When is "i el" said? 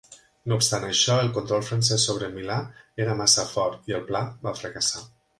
3.93-4.07